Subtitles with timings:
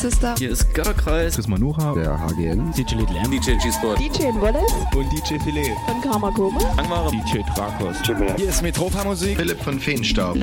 [0.00, 0.34] Sister.
[0.38, 1.34] Hier ist Götterkreis.
[1.34, 1.92] Chris Manuha.
[1.92, 2.72] Der HGN.
[2.72, 3.30] DJ Little M.
[3.30, 3.98] DJ G-Sport.
[3.98, 4.72] DJ Wallace.
[4.96, 5.76] Und DJ Filet.
[5.86, 6.58] Von Karma Koma.
[6.78, 7.10] Angmare.
[7.10, 7.96] DJ Trakos.
[8.36, 9.36] Hier ist Metropa Musik.
[9.36, 10.38] Philipp von Feenstaub.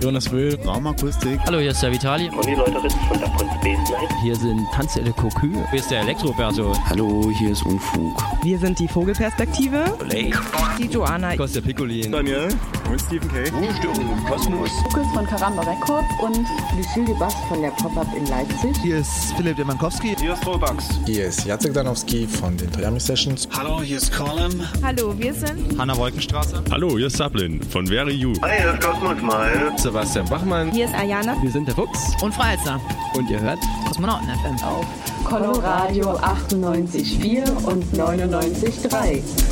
[0.00, 0.56] Jonas Wöhl.
[0.64, 1.40] Raumakustik.
[1.44, 2.28] Hallo, hier ist der Vitali.
[2.28, 4.22] Und die Leute von der Prinz Baseline.
[4.22, 5.50] Hier sind Tanzelle Kokü.
[5.70, 6.72] Hier ist der Elektroberto.
[6.88, 8.16] Hallo, hier ist Unfug.
[8.44, 9.96] Wir sind die Vogelperspektive.
[10.00, 10.32] Olay.
[10.78, 11.36] Die Joanna.
[11.36, 12.12] Kostja Piccolin.
[12.12, 12.48] Daniel.
[12.92, 13.48] Und Stephen K.
[13.56, 14.70] Ruhestörung im Kosmos.
[14.84, 18.76] Lukas von Karamba Records und Lucille Bass von der Pop-Up in Leipzig.
[18.82, 20.14] Hier ist Philipp Demankowski.
[20.20, 20.90] Hier ist Robax.
[21.06, 23.48] Hier ist Jacek Danowski von den Toyami Sessions.
[23.56, 24.68] Hallo, hier ist Colin.
[24.82, 26.62] Hallo, wir sind Hanna Wolkenstraße.
[26.70, 28.34] Hallo, hier ist Sablin von Very You.
[28.42, 29.72] Hi, hier ist Kosmos Mal.
[29.78, 30.70] Sebastian Bachmann.
[30.70, 31.34] Hier ist Ayana.
[31.40, 32.22] Wir sind der Fuchs.
[32.22, 32.78] Und Freizer.
[33.14, 34.62] Und ihr hört Kosmonauten FM.
[34.66, 34.84] Auf
[35.24, 39.51] Coloradio 98,4 und 99,3.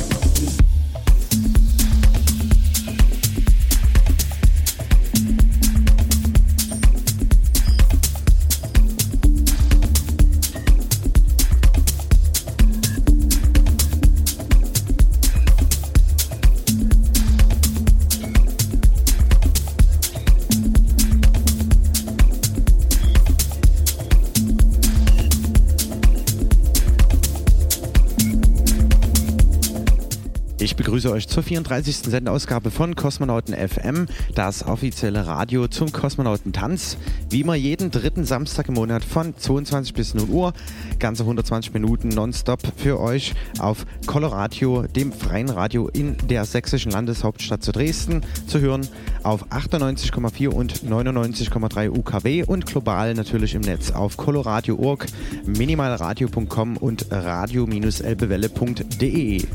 [30.91, 31.99] Begrüße euch zur 34.
[31.99, 36.97] Sendeausgabe von Kosmonauten FM, das offizielle Radio zum Kosmonautentanz.
[37.29, 40.51] Wie immer jeden dritten Samstag im Monat von 22 bis 0 Uhr.
[40.99, 47.63] Ganze 120 Minuten nonstop für euch auf Coloradio, dem freien Radio in der sächsischen Landeshauptstadt
[47.63, 48.85] zu Dresden, zu hören
[49.23, 55.05] auf 98,4 und 99,3 UKW und global natürlich im Netz auf coloradio.org,
[55.45, 59.45] minimalradio.com und radio-elbewelle.de.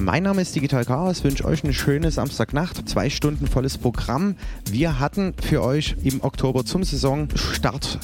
[0.00, 4.34] Mein Name ist Digital Chaos, wünsche euch eine schöne Samstagnacht, zwei Stunden volles Programm.
[4.64, 7.98] Wir hatten für euch im Oktober zum Saisonstart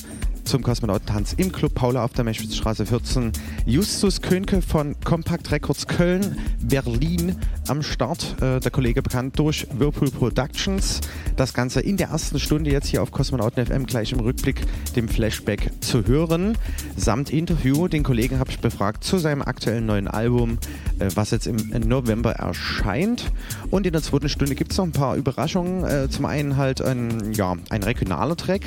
[0.46, 3.32] zum Kosmonautentanz im Club Paula auf der Meschwitzstraße 14.
[3.66, 7.34] Justus Könke von Compact Records Köln, Berlin
[7.66, 8.36] am Start.
[8.40, 11.00] Äh, der Kollege bekannt durch Whirlpool Productions.
[11.34, 14.62] Das Ganze in der ersten Stunde jetzt hier auf Kosmonauten FM gleich im Rückblick
[14.94, 16.56] dem Flashback zu hören.
[16.96, 17.88] Samt Interview.
[17.88, 20.58] Den Kollegen habe ich befragt zu seinem aktuellen neuen Album,
[21.00, 21.56] äh, was jetzt im
[21.88, 23.32] November erscheint.
[23.70, 25.82] Und in der zweiten Stunde gibt es noch ein paar Überraschungen.
[25.84, 28.62] Äh, zum einen halt ein, ja, ein regionaler Track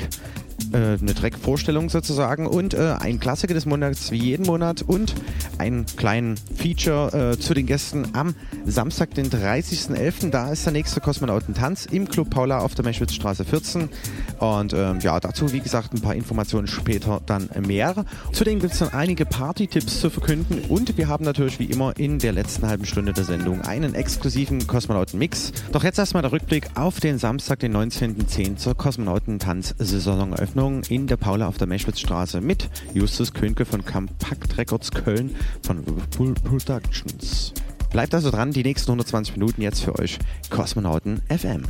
[0.72, 5.14] äh, eine Track-Vorstellung sozusagen und äh, ein Klassiker des Monats wie jeden Monat und
[5.58, 8.34] einen kleinen Feature äh, zu den Gästen am
[8.66, 10.30] Samstag, den 30.11.
[10.30, 13.88] Da ist der nächste Kosmonautentanz im Club Paula auf der Meschwitzstraße 14
[14.38, 18.04] und ähm, ja, dazu wie gesagt ein paar Informationen später dann mehr.
[18.32, 22.18] Zudem gibt es dann einige Party-Tipps zu verkünden und wir haben natürlich wie immer in
[22.18, 25.52] der letzten halben Stunde der Sendung einen exklusiven Kosmonauten-Mix.
[25.72, 28.56] Doch jetzt erstmal der Rückblick auf den Samstag, den 19.10.
[28.56, 28.74] zur
[30.50, 35.86] Kosmonautentanz-Saisoneröffnung in der Paula auf der Meschwitzstraße mit Justus Könke von Compact Records Köln von
[35.86, 37.52] Whirlpool Productions.
[37.90, 40.18] Bleibt also dran, die nächsten 120 Minuten jetzt für euch
[40.50, 41.64] Kosmonauten FM.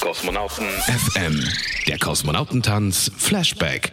[0.00, 1.44] Kosmonauten FM.
[1.86, 3.92] Der Kosmonautentanz Flashback.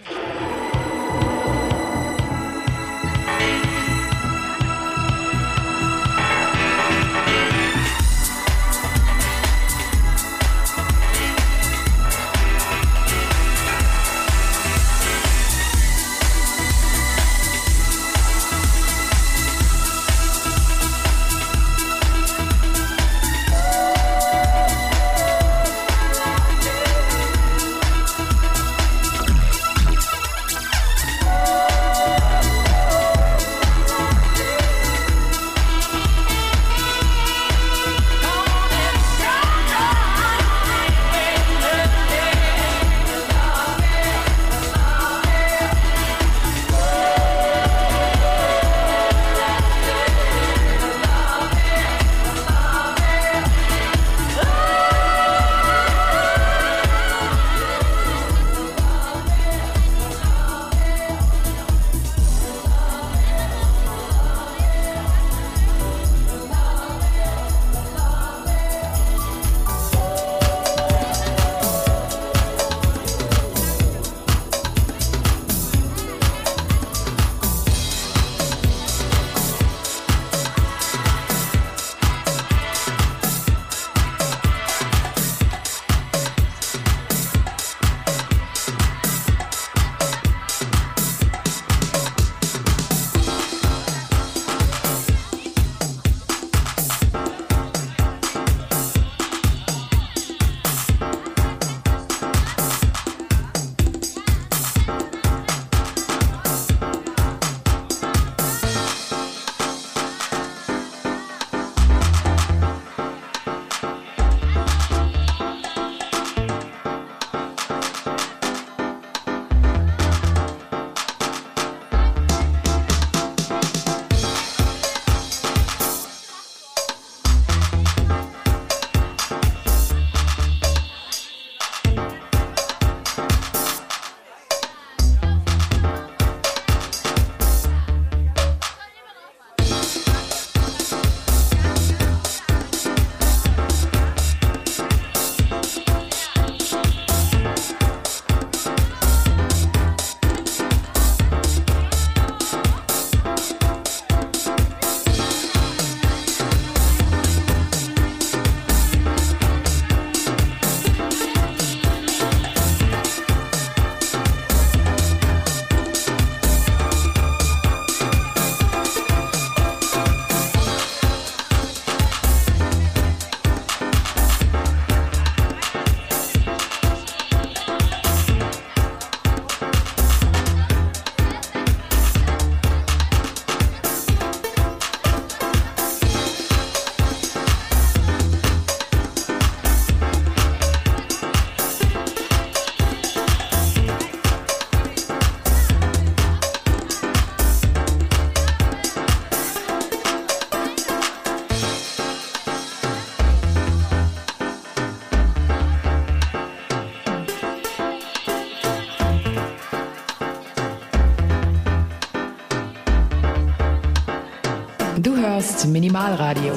[215.59, 216.53] Hörst Minimalradio.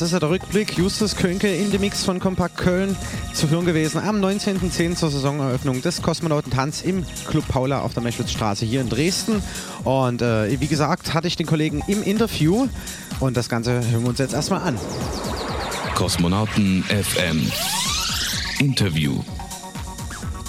[0.00, 0.78] Das ist ja der Rückblick.
[0.78, 2.96] Justus Könke in dem Mix von Kompakt Köln
[3.34, 4.94] zu hören gewesen am 19.10.
[4.94, 9.42] zur Saisoneröffnung des Kosmonautentanz im Club Paula auf der Meschwitzstraße hier in Dresden.
[9.84, 12.66] Und äh, wie gesagt, hatte ich den Kollegen im Interview
[13.20, 14.78] und das Ganze hören wir uns jetzt erstmal an.
[15.94, 17.52] Kosmonauten FM
[18.58, 19.20] Interview.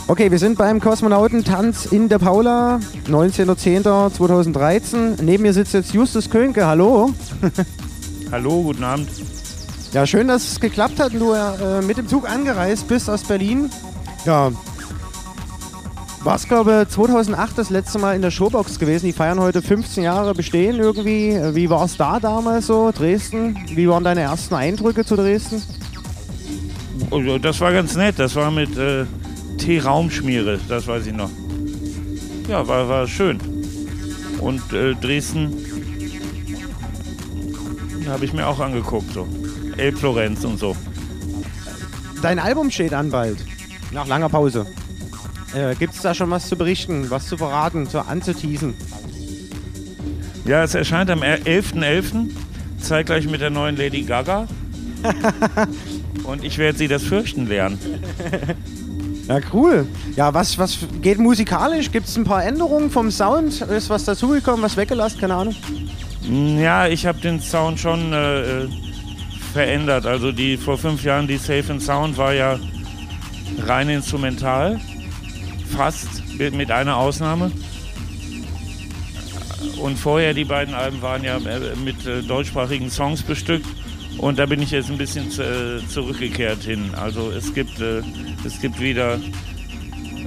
[0.08, 5.22] Okay, wir sind beim Kosmonautentanz in der Paula, 19.10.2013.
[5.22, 6.66] Neben mir sitzt jetzt Justus Könke.
[6.66, 7.14] Hallo.
[8.32, 9.10] Hallo, guten Abend.
[9.94, 13.24] Ja, schön, dass es geklappt hat und du äh, mit dem Zug angereist bist aus
[13.24, 13.70] Berlin.
[14.26, 14.52] Ja.
[16.24, 19.08] Warst, glaube 2008 das letzte Mal in der Showbox gewesen.
[19.08, 21.38] Die feiern heute 15 Jahre bestehen irgendwie.
[21.54, 23.58] Wie war es da damals so, Dresden?
[23.74, 25.62] Wie waren deine ersten Eindrücke zu Dresden?
[27.10, 28.18] Oh, das war ganz nett.
[28.18, 29.06] Das war mit äh,
[29.58, 31.30] T-Raumschmiere, das weiß ich noch.
[32.48, 33.40] Ja, war, war schön.
[34.40, 35.54] Und äh, Dresden
[38.08, 39.12] habe ich mir auch angeguckt.
[39.14, 39.28] So.
[39.82, 40.76] Elbflorenz und so.
[42.22, 43.38] Dein Album steht an bald.
[43.92, 44.68] Nach langer Pause.
[45.56, 48.76] Äh, Gibt es da schon was zu berichten, was zu verraten, zu anzuteasen?
[50.46, 51.74] Ja, es erscheint am 11.11.
[51.74, 52.30] .11.,
[52.80, 54.48] zeitgleich mit der neuen Lady Gaga.
[56.24, 57.80] und ich werde sie das Fürchten lernen.
[59.28, 59.88] Ja, cool.
[60.18, 61.92] Ja, was, was geht musikalisch?
[61.92, 63.62] Gibt es ein paar Änderungen vom Sound?
[63.62, 65.22] Ist was dazugekommen, was weggelassen?
[65.22, 65.56] Keine Ahnung.
[66.60, 68.68] Ja, ich habe den Sound schon äh,
[69.52, 70.06] verändert.
[70.06, 72.60] Also die vor fünf Jahren die Safe and Sound war ja
[73.66, 74.80] rein instrumental,
[75.76, 77.52] fast mit einer Ausnahme.
[79.82, 83.66] Und vorher die beiden Alben waren ja äh, mit äh, deutschsprachigen Songs bestückt.
[84.18, 86.92] Und da bin ich jetzt ein bisschen äh, zurückgekehrt hin.
[86.96, 89.20] Also es gibt, es gibt wieder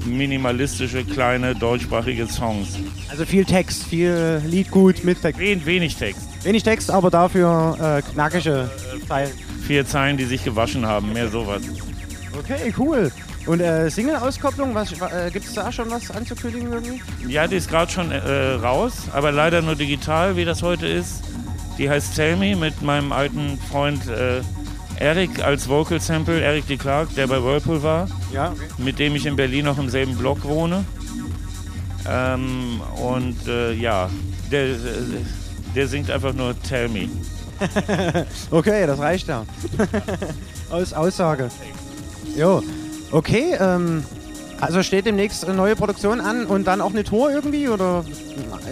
[0.07, 2.79] minimalistische, kleine deutschsprachige Songs.
[3.09, 5.41] Also viel Text, viel Liedgut mit Text.
[5.41, 6.34] Wen, wenig Text.
[6.45, 8.71] Wenig Text, aber dafür äh, knackige
[9.09, 9.33] Zeilen.
[9.67, 11.63] Vier Zeilen, die sich gewaschen haben, mehr sowas.
[12.39, 13.11] Okay, cool.
[13.47, 17.01] Und äh, Single-Auskopplung, äh, gibt es da schon was anzukündigen irgendwie?
[17.27, 21.23] Ja, die ist gerade schon äh, raus, aber leider nur digital, wie das heute ist.
[21.79, 24.41] Die heißt Tell Me mit meinem alten Freund äh,
[24.97, 28.67] Eric als Vocal Sample, Eric de Clark, der bei Whirlpool war, ja, okay.
[28.79, 30.85] mit dem ich in Berlin noch im selben Block wohne.
[32.07, 34.09] Ähm, und äh, ja,
[34.51, 34.77] der,
[35.75, 37.09] der singt einfach nur Tell Me.
[38.51, 39.45] okay, das reicht ja.
[40.71, 41.49] Aus Aussage.
[42.37, 42.63] Jo,
[43.13, 44.05] okay, ähm,
[44.61, 48.05] also steht demnächst eine neue Produktion an und dann auch eine Tour irgendwie oder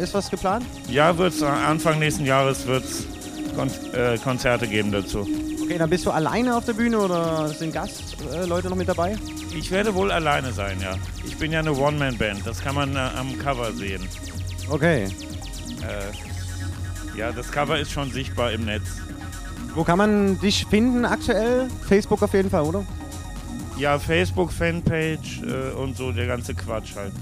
[0.01, 0.65] ist was geplant?
[0.89, 3.07] Ja, wird's Anfang nächsten Jahres wird es
[3.55, 5.29] Kon äh, Konzerte geben dazu.
[5.63, 9.17] Okay, dann bist du alleine auf der Bühne oder sind Gastleute äh, noch mit dabei?
[9.57, 10.95] Ich werde wohl alleine sein, ja.
[11.25, 14.03] Ich bin ja eine One-Man-Band, das kann man äh, am Cover sehen.
[14.71, 15.05] Okay.
[15.05, 16.32] Äh,
[17.17, 18.85] ja, das Cover ist schon sichtbar im Netz.
[19.75, 21.69] Wo kann man dich finden aktuell?
[21.89, 22.85] Facebook auf jeden Fall, oder?
[23.79, 27.13] Ja, Facebook, Fanpage äh, und so der ganze Quatsch halt.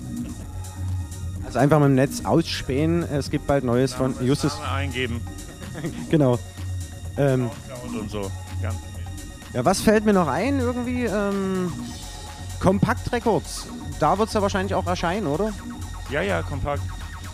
[1.45, 3.03] Also einfach mal im Netz ausspähen.
[3.05, 4.59] Es gibt bald Neues Name, von Justus.
[4.59, 5.21] Name eingeben.
[6.11, 6.39] genau.
[7.17, 7.51] Ähm,
[7.99, 8.31] und so.
[8.63, 8.77] Ganz
[9.53, 11.05] ja, was fällt mir noch ein irgendwie?
[11.05, 11.73] Ähm,
[12.61, 13.67] Kompakt Records.
[13.99, 15.53] Da wird es ja wahrscheinlich auch erscheinen, oder?
[16.11, 16.83] Ja, ja, kompakt.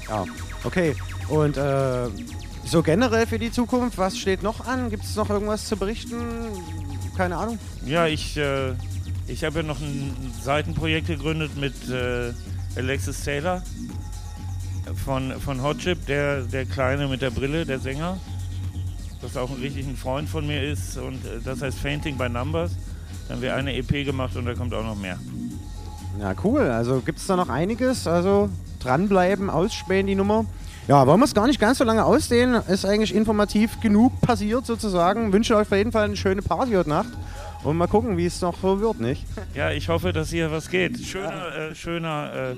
[0.09, 0.25] Ja,
[0.65, 0.97] okay.
[1.29, 2.07] Und äh,
[2.67, 4.91] so generell für die Zukunft, was steht noch an?
[4.91, 6.17] Gibt es noch irgendwas zu berichten?
[7.17, 7.59] Keine Ahnung.
[7.85, 8.73] Ja, ich, äh,
[9.27, 12.33] ich habe ja noch ein Seitenprojekt gegründet mit äh,
[12.77, 13.63] Alexis Taylor
[15.05, 18.19] von, von Hot Chip, der, der Kleine mit der Brille, der Sänger.
[19.23, 22.29] Das auch ein richtig ein Freund von mir ist und äh, das heißt Fainting by
[22.29, 22.73] Numbers.
[23.29, 25.19] Dann haben wir eine EP gemacht und da kommt auch noch mehr.
[26.21, 26.63] Ja, cool.
[26.63, 28.07] Also gibt es da noch einiges.
[28.07, 28.51] Also
[28.81, 30.45] dranbleiben, ausspähen die Nummer.
[30.89, 32.63] Ja, wollen wir es gar nicht ganz so lange ausdehnen.
[32.69, 35.33] Ist eigentlich informativ genug passiert sozusagen.
[35.33, 37.09] Wünsche euch auf jeden Fall eine schöne Party heute Nacht.
[37.65, 39.25] Und mal gucken, wie es noch so wird, nicht?
[39.55, 41.01] Ja, ich hoffe, dass hier was geht.
[41.01, 42.55] Schöner, äh, schöner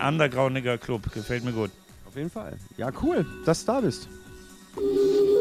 [0.00, 1.10] äh, undergroundiger Club.
[1.14, 1.70] Gefällt mir gut.
[2.06, 2.52] Auf jeden Fall.
[2.76, 4.06] Ja, cool, dass du da bist.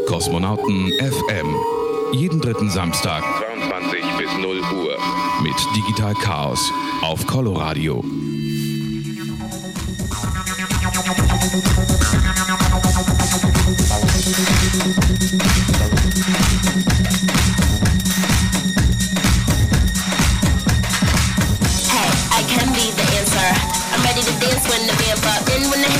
[0.08, 1.54] Kosmonauten FM.
[2.14, 3.24] Jeden dritten Samstag
[3.60, 4.98] 22 bis 0 Uhr.
[5.44, 8.02] mit Digital Chaos auf Coloradio.
[11.58, 11.95] Hey,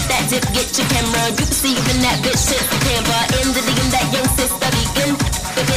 [0.08, 1.30] that dip, get your camera.
[1.30, 3.20] You can see even that bitch shit the camera.
[3.42, 4.26] In the in that young.
[4.36, 4.55] The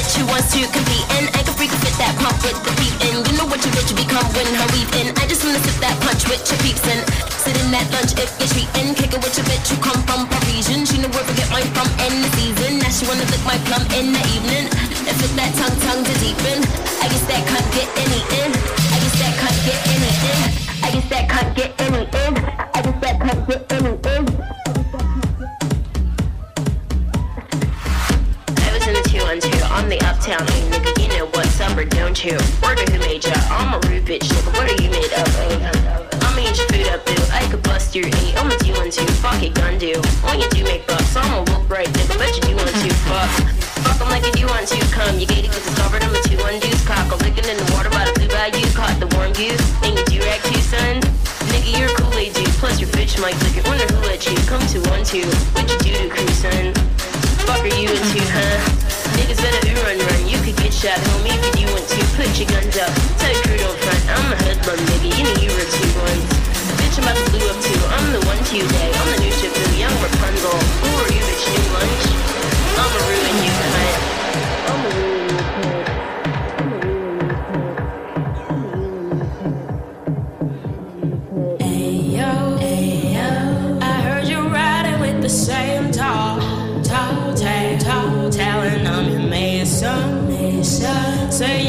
[0.08, 2.96] bitch who wants to compete and I can freak fit that pump with the beat
[3.04, 3.20] in.
[3.28, 4.68] You know what your bitch you become when her
[5.00, 5.12] in.
[5.20, 7.04] I just wanna sip that punch with your peeps in.
[7.28, 8.96] Sit in that lunch if you're treating.
[8.96, 10.88] Kick it with your bitch who come from Parisian.
[10.88, 12.80] She know where to get mine from in the season.
[12.80, 14.66] Now she wanna lick my plum in the evening.
[15.04, 16.58] And fit that tongue tongue to deepen.
[17.04, 18.50] I guess that cunt get any in.
[18.56, 20.40] I guess that cunt get any in.
[20.84, 22.32] I guess that cunt get any in.
[22.72, 24.37] I guess that cunt get any in.
[29.78, 30.46] Two two on the uptown.
[30.48, 32.36] Hey nigga, you know what's up or don't you?
[32.62, 33.34] Word who made ya?
[33.50, 34.50] I'm a rude bitch, nigga.
[34.56, 35.28] What are you made of?
[35.38, 36.18] eh?
[36.26, 37.14] I'ma eat your food up, boo.
[37.32, 38.34] I could bust your eight.
[38.36, 39.06] I'm a two on two.
[39.22, 39.94] Fuck it, gun do.
[40.26, 42.18] When you do make bucks, I'ma look right, nigga.
[42.18, 43.30] Bet you do want to fuck.
[43.30, 45.18] Fuck Fuck 'em like you do want to come.
[45.18, 47.06] You gated cause discovered I'm a two one deuce cock.
[47.12, 48.66] I'm licking in the water by the blue bayou.
[48.74, 49.62] Caught the warm goose.
[49.84, 51.00] And you do rag too, son.
[51.54, 52.50] Nigga, you're a Kool-Aid dude.
[52.60, 53.66] Plus your bitch might lick it.
[53.66, 55.24] Wonder who let you come to one two.
[55.54, 56.74] What you do to crew, son?
[57.48, 58.60] Fuck are you into, huh?
[59.16, 60.20] Niggas better ooh run run.
[60.28, 62.00] You could get shot, homie, if you want to.
[62.12, 62.92] Put your guns up.
[63.16, 64.02] Tell your crew don't front.
[64.12, 65.08] I'm a hoodlum, nigga.
[65.16, 66.28] You know you were two ones.
[66.76, 67.80] Bitch, I'm about to blue up too.
[67.88, 68.88] I'm the one to day.
[68.92, 70.60] I'm the new ship, new young Rapunzel.
[70.60, 71.44] Who are you, bitch?
[71.48, 72.04] New lunch?
[72.76, 73.96] I'ma ruin you, cunt.
[74.68, 75.17] I'ma ruin
[88.30, 91.67] telling I'm your mason, mason, saying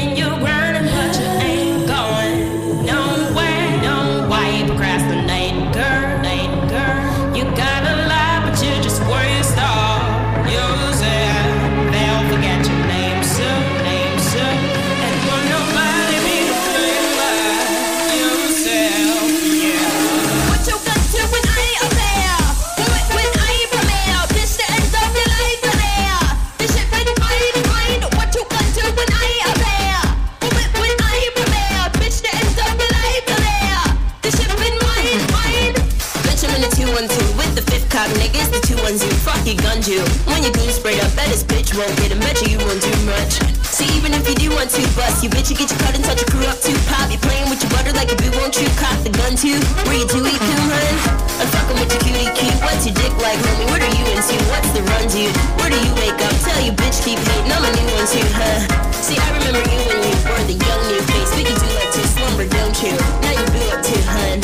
[39.58, 39.58] 210.
[39.58, 40.02] Fuck your gun, you.
[40.30, 42.20] When your goon sprayed up, bet this bitch won't get him.
[42.22, 43.42] Bet you, you won't do much.
[43.66, 46.06] See, even if you do want to bust, you bitch, you get your cut and
[46.06, 46.78] touch your crew up too.
[46.86, 48.70] Pop, you playing with your butter like a boo, won't you?
[48.78, 49.58] Cock the gun too.
[49.90, 50.94] Where you do eat coon, hun?
[51.42, 52.60] I'm fucking with your cutie cute.
[52.62, 53.66] What's your dick like, homie?
[53.74, 54.38] What are you into?
[54.54, 55.34] What's the run, dude?
[55.58, 56.36] Where do you wake up?
[56.46, 57.50] Tell you bitch keep hating.
[57.50, 58.70] I'm a new one too, huh?
[59.02, 61.92] See, I remember you when you were the young new face, but you do like
[61.98, 62.94] to slumber, don't you?
[63.26, 64.38] Now you boo up too, hun.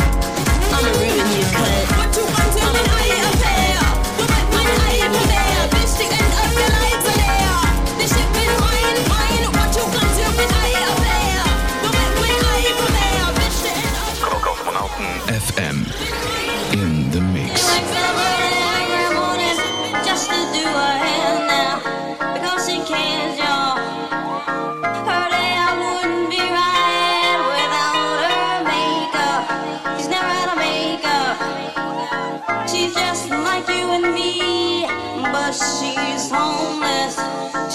[0.73, 1.85] I'ma ruin you, cunt.
[1.93, 3.34] What you want to I ain't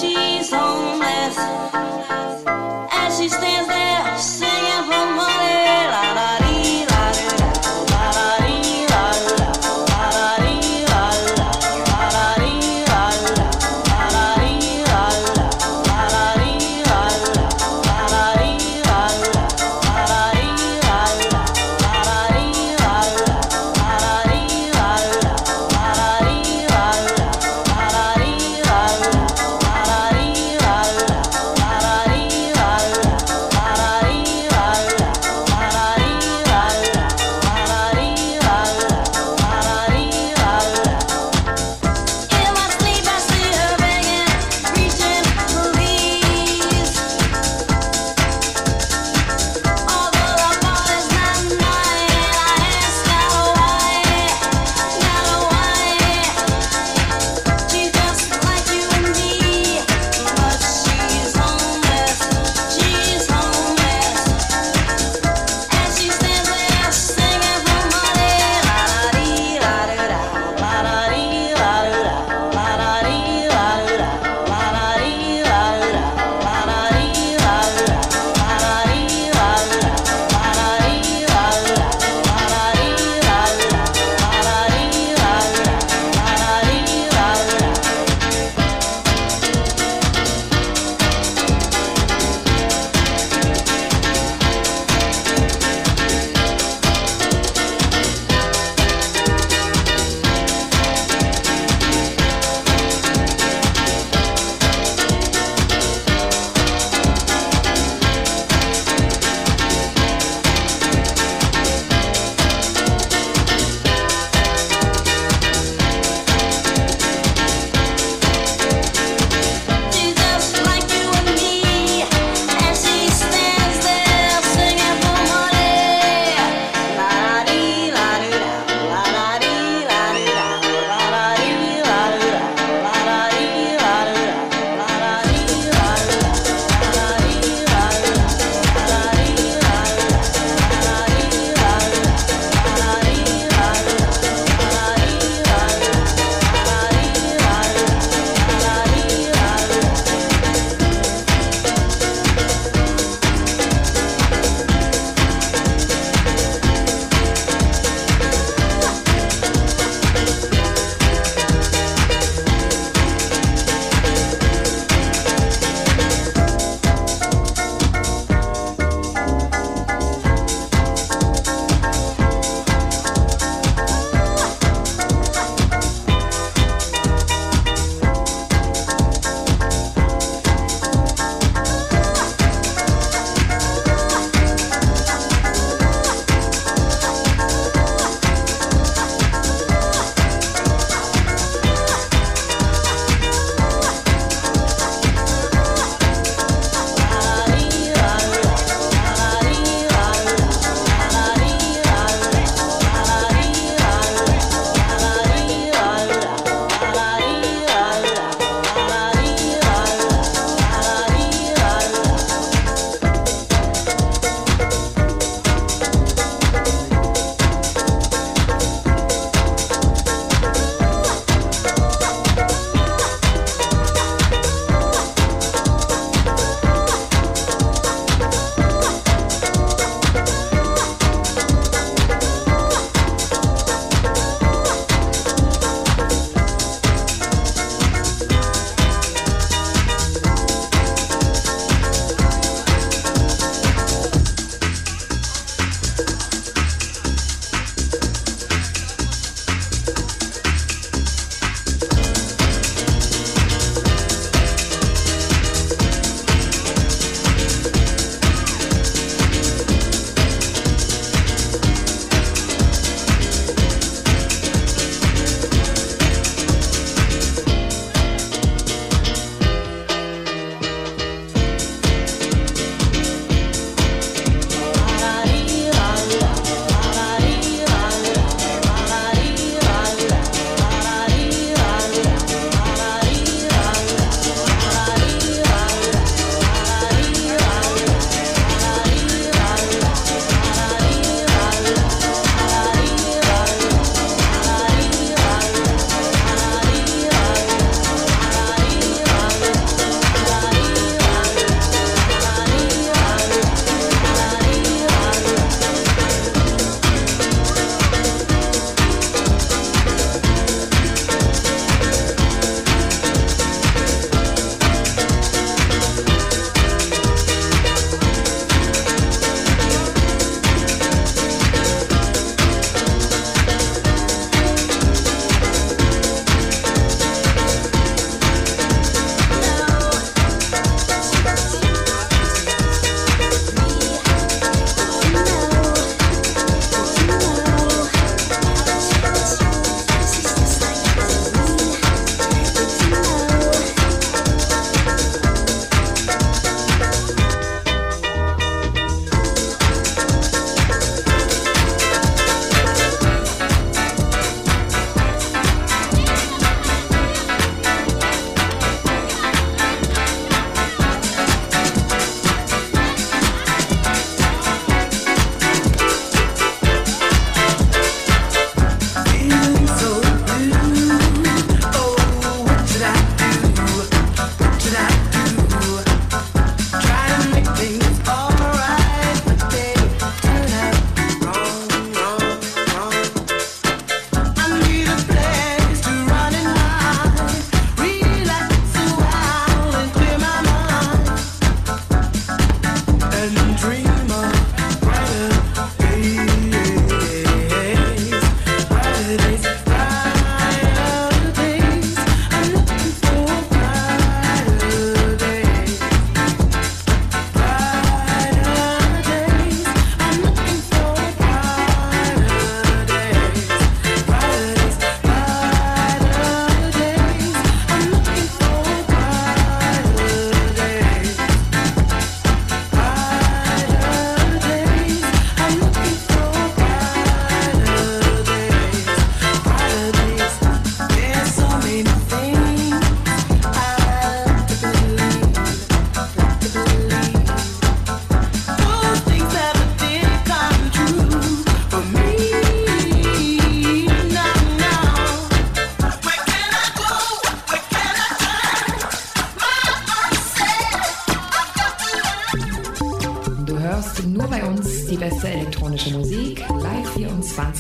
[0.01, 1.37] She's homeless.
[2.91, 4.50] As she stands there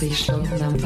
[0.01, 0.83] 24 Stunden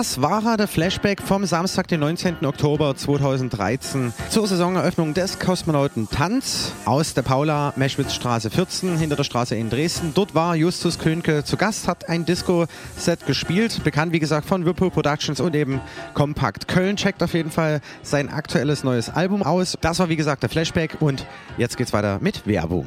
[0.00, 2.46] Das war der Flashback vom Samstag, den 19.
[2.46, 9.56] Oktober 2013 zur Saisoneröffnung des Kosmonauten Tanz aus der Paula Meschwitzstraße 14 hinter der Straße
[9.56, 10.12] in Dresden.
[10.14, 14.90] Dort war Justus Könke zu Gast, hat ein Disco-Set gespielt, bekannt wie gesagt von Whirlpool
[14.90, 15.82] Productions und eben
[16.14, 16.96] Compact Köln.
[16.96, 19.76] Checkt auf jeden Fall sein aktuelles neues Album aus.
[19.82, 21.26] Das war wie gesagt der Flashback und
[21.58, 22.86] jetzt geht's weiter mit Werbung.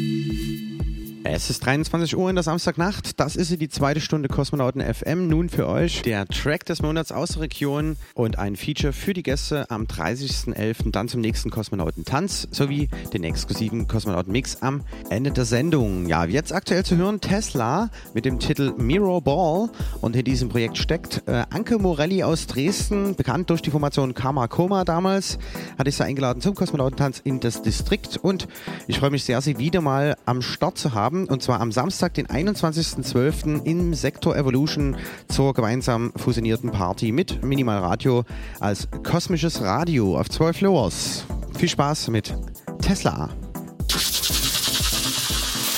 [1.23, 3.19] Es ist 23 Uhr in der Samstagnacht.
[3.19, 5.27] Das ist die zweite Stunde Kosmonauten FM.
[5.27, 9.21] Nun für euch der Track des Monats aus der Region und ein Feature für die
[9.21, 10.91] Gäste am 30.11.
[10.91, 16.07] dann zum nächsten Kosmonautentanz sowie den exklusiven Kosmonauten-Mix am Ende der Sendung.
[16.07, 19.69] Ja, jetzt aktuell zu hören Tesla mit dem Titel Mirror Ball
[20.01, 24.47] und in diesem Projekt steckt äh, Anke Morelli aus Dresden, bekannt durch die Formation Karma
[24.47, 25.37] Koma damals,
[25.77, 28.47] hatte ich sie eingeladen zum Kosmonautentanz in das Distrikt und
[28.87, 32.13] ich freue mich sehr, sie wieder mal am Start zu haben und zwar am Samstag,
[32.13, 33.65] den 21.12.
[33.65, 34.95] im Sektor Evolution
[35.27, 38.23] zur gemeinsam fusionierten Party mit Minimal Radio
[38.59, 41.25] als kosmisches Radio auf 12 Floors.
[41.57, 42.33] Viel Spaß mit
[42.81, 43.29] Tesla.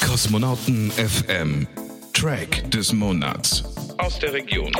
[0.05, 1.67] Kosmonauten FM.
[2.13, 3.63] Track des Monats.
[3.97, 4.71] Aus der Region.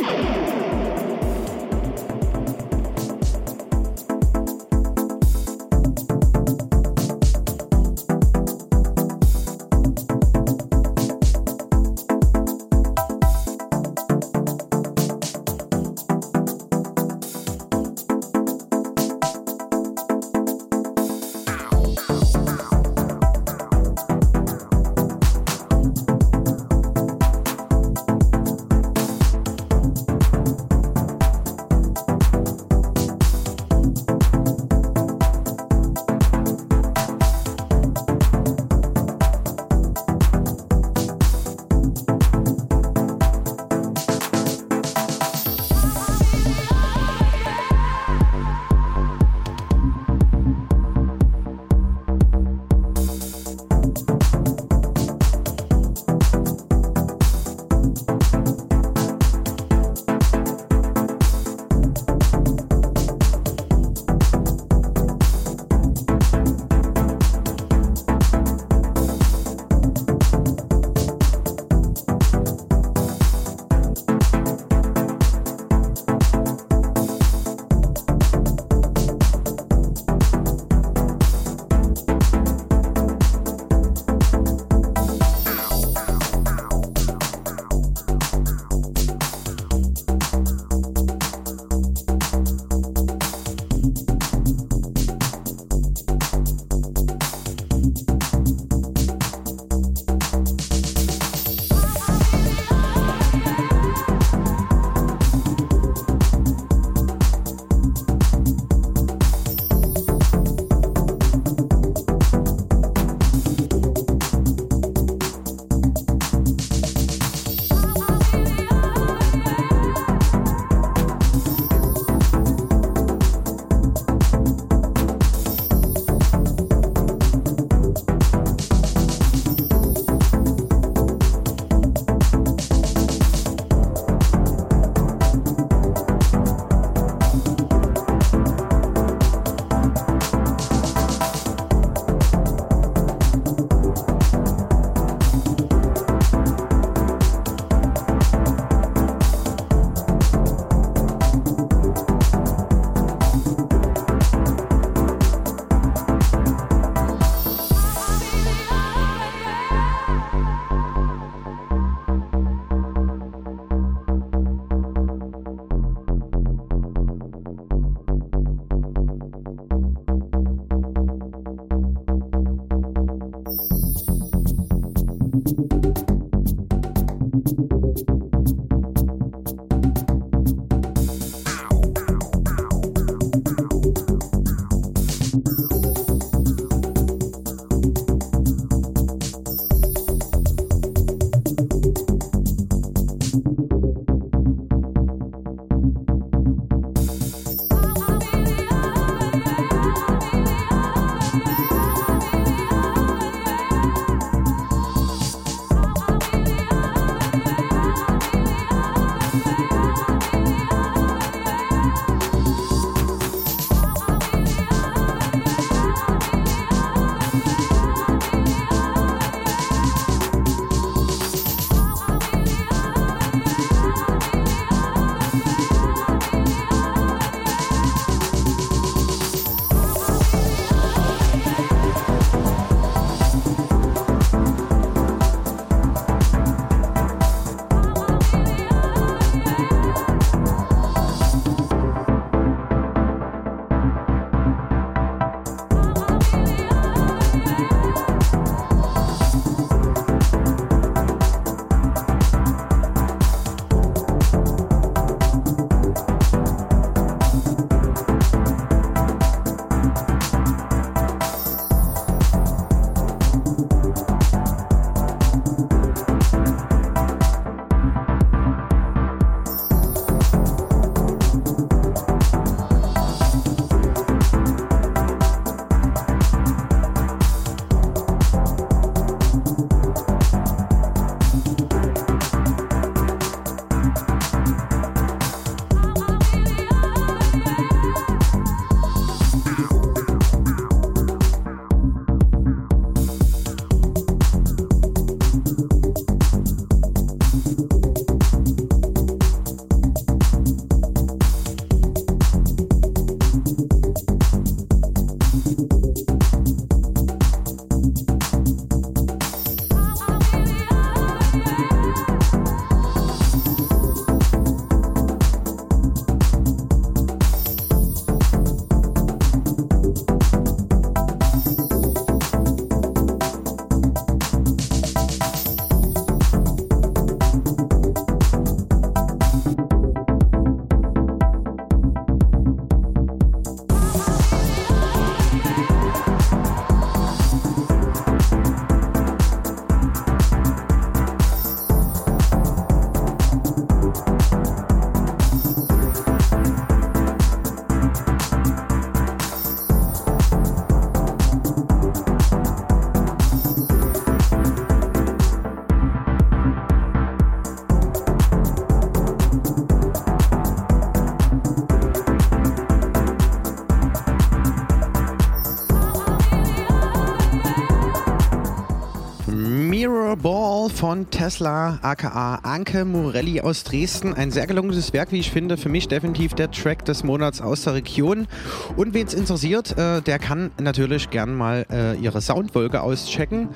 [370.83, 374.15] Von Tesla, aka Anke Morelli aus Dresden.
[374.15, 375.55] Ein sehr gelungenes Werk, wie ich finde.
[375.55, 378.27] Für mich definitiv der Track des Monats aus der Region.
[378.75, 383.47] Und wen es interessiert, äh, der kann natürlich gern mal äh, ihre Soundwolke auschecken.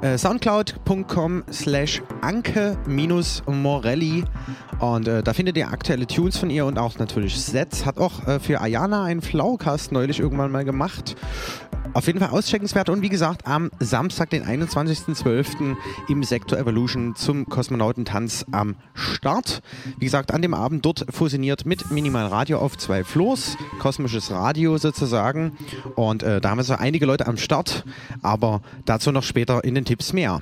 [0.00, 4.22] Äh, Soundcloud.com slash Anke-Morelli.
[4.78, 7.84] Und äh, da findet ihr aktuelle Tunes von ihr und auch natürlich Sets.
[7.84, 11.16] Hat auch äh, für Ayana einen Flaucast neulich irgendwann mal gemacht.
[11.96, 15.76] Auf jeden Fall auscheckenswert und wie gesagt, am Samstag, den 21.12.
[16.10, 19.62] im Sektor Evolution zum Kosmonautentanz am Start.
[19.98, 24.76] Wie gesagt, an dem Abend dort fusioniert mit Minimal Radio auf zwei Floors, kosmisches Radio
[24.76, 25.56] sozusagen.
[25.94, 27.86] Und äh, da haben wir so einige Leute am Start,
[28.20, 30.38] aber dazu noch später in den Tipps mehr.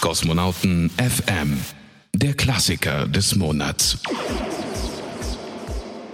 [0.00, 1.60] Kosmonauten FM,
[2.14, 3.98] der Klassiker des Monats.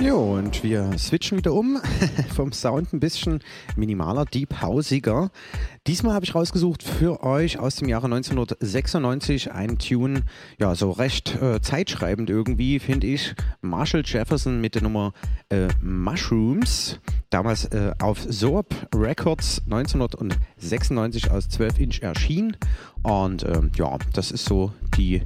[0.04, 1.80] Jo, und wir switchen wieder um
[2.34, 3.38] vom Sound ein bisschen
[3.76, 5.30] minimaler, deep hausiger.
[5.86, 10.22] Diesmal habe ich rausgesucht für euch aus dem Jahre 1996 ein Tune,
[10.58, 13.36] ja, so recht äh, zeitschreibend irgendwie, finde ich.
[13.60, 15.12] Marshall Jefferson mit der Nummer
[15.50, 16.98] äh, Mushrooms,
[17.30, 22.56] damals äh, auf Soap Records 1996 aus 12 Inch erschien.
[23.04, 25.22] Und ähm, ja, das ist so die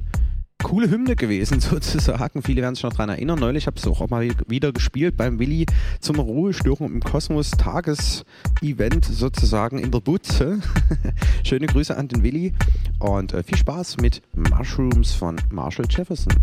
[0.63, 2.41] coole Hymne gewesen, sozusagen.
[2.41, 3.39] Viele werden sich noch daran erinnern.
[3.39, 5.65] Neulich habe ich es auch mal wieder gespielt beim Willi
[5.99, 10.59] zum Ruhestörung im Kosmos Tagesevent sozusagen in der Butze.
[11.43, 12.53] Schöne Grüße an den Willi
[12.99, 16.33] und äh, viel Spaß mit Mushrooms von Marshall Jefferson.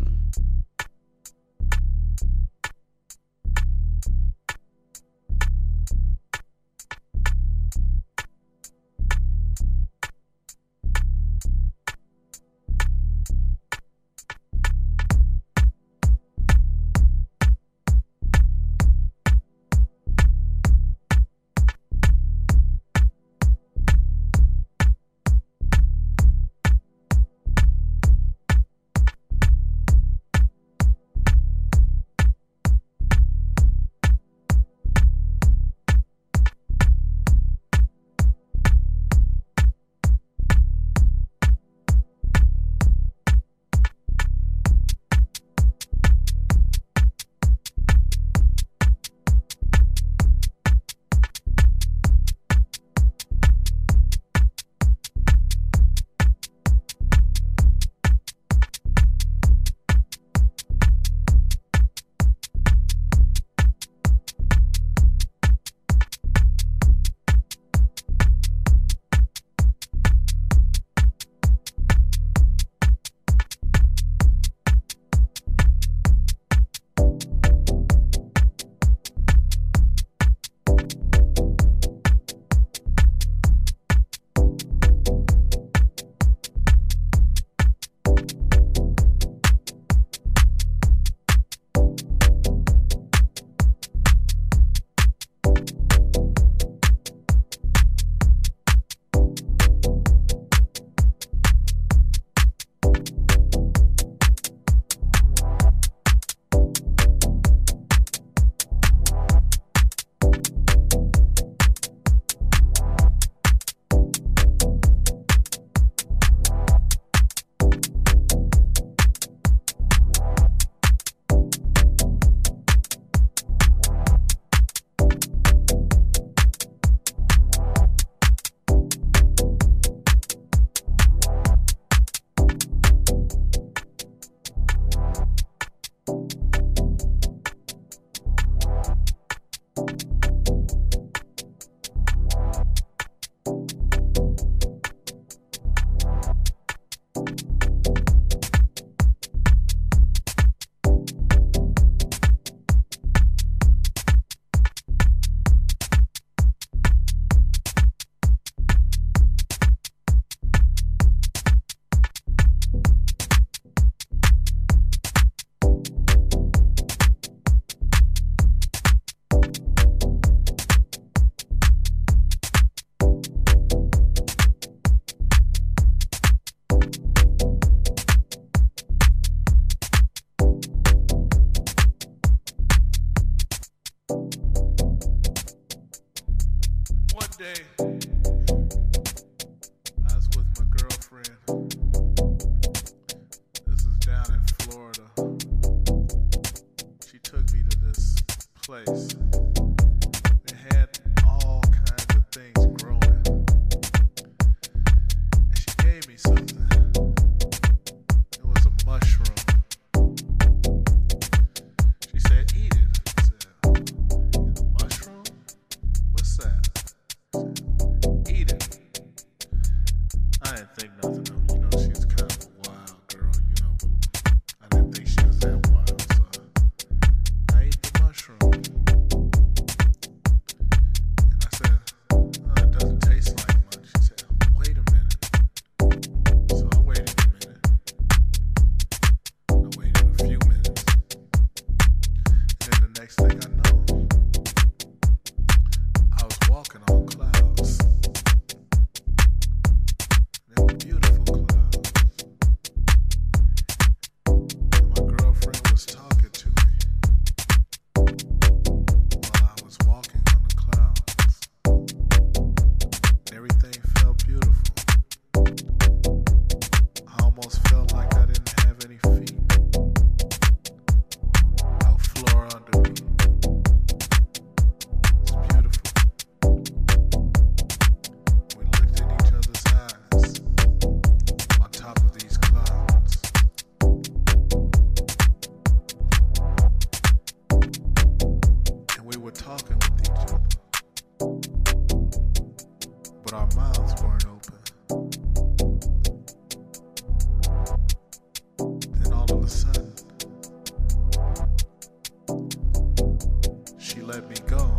[304.07, 304.79] Let me go.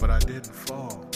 [0.00, 1.11] But I didn't fall.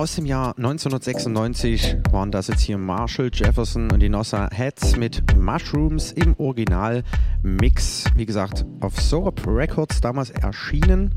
[0.00, 5.36] Aus dem Jahr 1996 waren das jetzt hier Marshall Jefferson und die Nossa Heads mit
[5.36, 8.04] Mushrooms im Original-Mix.
[8.16, 11.14] Wie gesagt, auf Sorop Records damals erschienen.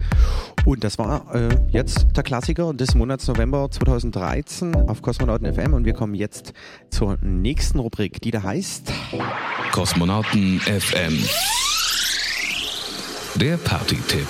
[0.66, 5.74] Und das war äh, jetzt der Klassiker des Monats November 2013 auf Kosmonauten FM.
[5.74, 6.52] Und wir kommen jetzt
[6.90, 8.92] zur nächsten Rubrik, die da heißt
[9.72, 11.24] Kosmonauten FM.
[13.40, 14.28] Der Party-Tipp.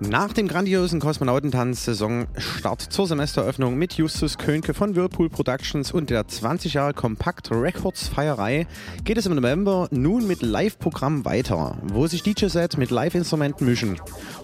[0.00, 6.74] Nach dem grandiosen Kosmonautentanz-Saisonstart zur Semesteröffnung mit Justus Könke von Whirlpool Productions und der 20
[6.74, 8.66] Jahre Kompakt Records Feierei
[9.04, 13.98] geht es im November nun mit Live-Programm weiter, wo sich DJ-Set mit Live-Instrumenten mischen.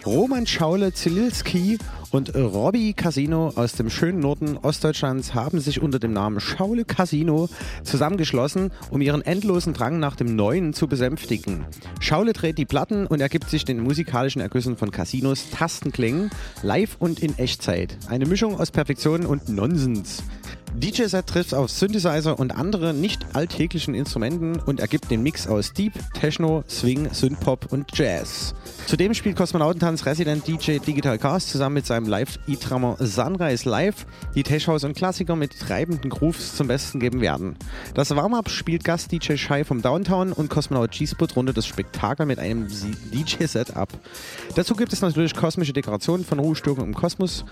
[0.07, 1.79] Roman Schaule Zililski
[2.13, 7.49] und Robbie Casino aus dem schönen Norden Ostdeutschlands haben sich unter dem Namen Schaule Casino
[7.83, 11.65] zusammengeschlossen, um ihren endlosen Drang nach dem Neuen zu besänftigen.
[12.01, 16.31] Schaule dreht die Platten und ergibt sich den musikalischen Ergüssen von Casinos Tastenklängen
[16.63, 17.97] live und in Echtzeit.
[18.09, 20.23] Eine Mischung aus Perfektion und Nonsens.
[20.75, 25.93] DJ-Set trifft auf Synthesizer und andere nicht alltäglichen Instrumenten und ergibt den Mix aus Deep,
[26.15, 28.55] Techno, Swing, Synthpop und Jazz.
[28.87, 34.67] Zudem spielt Kosmonautentanz Resident DJ Digital Cast zusammen mit seinem Live-E-Drummer Sunrise Live, die Tech
[34.69, 37.57] House und Klassiker mit treibenden Grooves zum Besten geben werden.
[37.95, 42.69] Das Warm-Up spielt Gast-DJ Shai vom Downtown und Kosmonaut G-Spot rundet das Spektakel mit einem
[43.13, 43.89] DJ-Set ab.
[44.57, 47.45] Dazu gibt es natürlich kosmische Dekorationen von Ruhestörungen im Kosmos,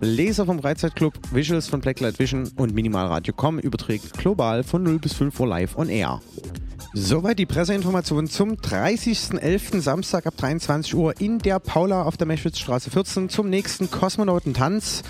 [0.00, 5.40] Laser vom Freizeitclub, Visuals von Blacklight Vision und Minimalradio.com überträgt global von 0 bis 5
[5.40, 6.20] Uhr live on air.
[6.96, 9.80] Soweit die Presseinformation zum 30.11.
[9.80, 15.02] Samstag ab 23 Uhr in der Paula auf der Meschwitzstraße 14 zum nächsten Kosmonautentanz.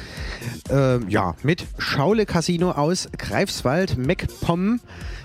[0.70, 4.80] Äh, ja, mit Schaule Casino aus Greifswald, MacPom,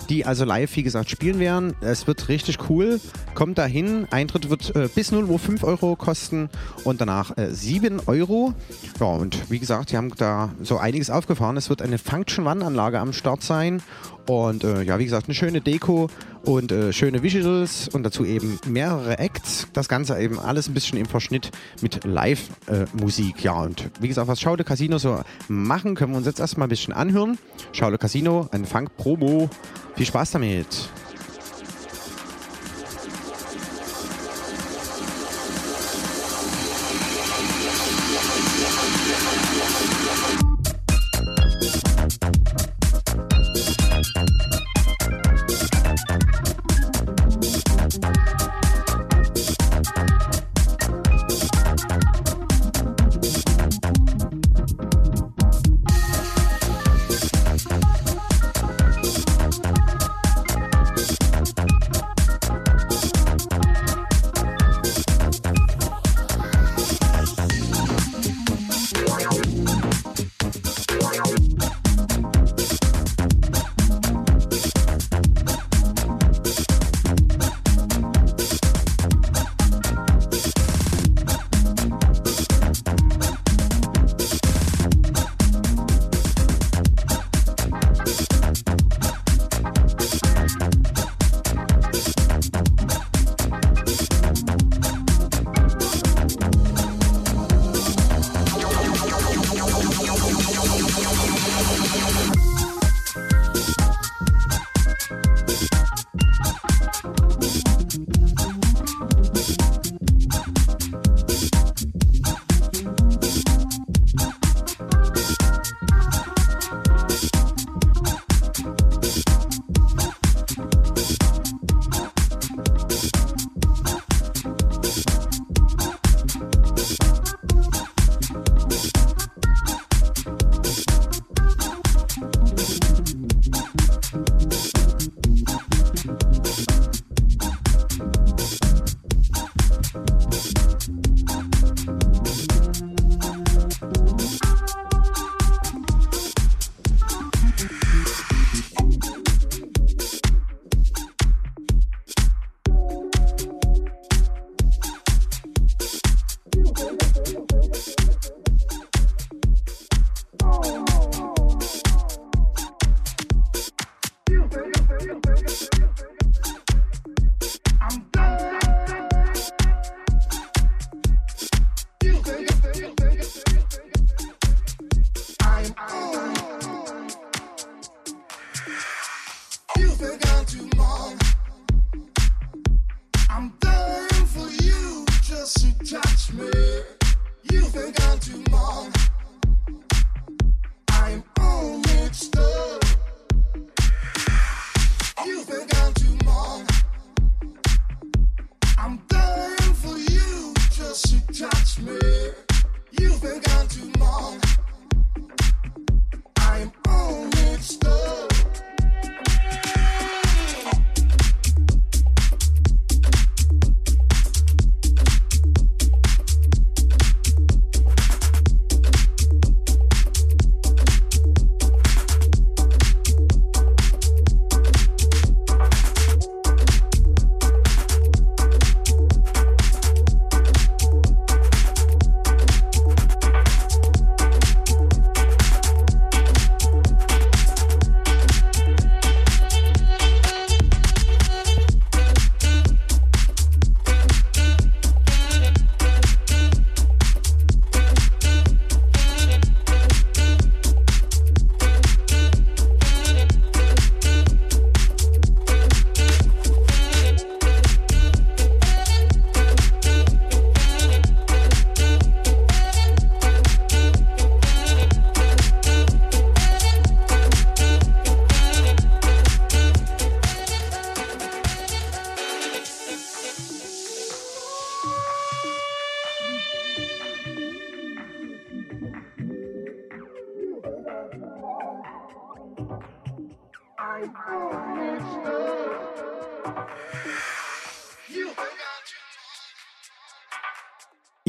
[0.09, 1.75] die also live, wie gesagt, spielen werden.
[1.79, 2.99] Es wird richtig cool.
[3.35, 4.05] Kommt dahin.
[4.11, 6.49] Eintritt wird äh, bis 0 Uhr 5 Euro kosten
[6.83, 8.53] und danach äh, 7 Euro.
[8.99, 11.55] Ja, und wie gesagt, die haben da so einiges aufgefahren.
[11.55, 13.81] Es wird eine Function-One-Anlage am Start sein.
[14.29, 16.07] Und äh, ja, wie gesagt, eine schöne Deko
[16.45, 19.67] und äh, schöne Visuals und dazu eben mehrere Acts.
[19.73, 21.49] Das Ganze eben alles ein bisschen im Verschnitt
[21.81, 23.43] mit Live-Musik.
[23.43, 26.69] ja, und wie gesagt, was Schaude Casino so machen, können wir uns jetzt erstmal ein
[26.69, 27.39] bisschen anhören.
[27.71, 29.49] Schaude Casino, ein Funk-Promo.
[29.95, 30.67] Viel Spaß damit.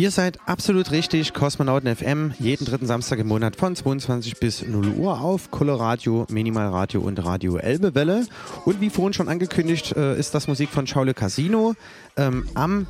[0.01, 4.95] Ihr seid absolut richtig, Kosmonauten FM, jeden dritten Samstag im Monat von 22 bis 0
[4.95, 8.27] Uhr auf Coloradio, Minimalradio und Radio Elbewelle.
[8.65, 11.75] Und wie vorhin schon angekündigt, äh, ist das Musik von Schaule Casino
[12.17, 12.87] ähm, am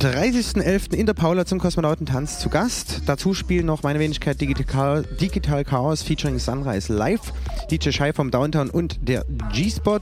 [0.00, 0.94] 30.11.
[0.94, 3.02] in der Paula zum Kosmonautentanz zu Gast.
[3.06, 7.32] Dazu spielen noch meine Wenigkeit Digital, Digital Chaos featuring Sunrise Live,
[7.70, 10.00] DJ Shai vom Downtown und der G-Spot.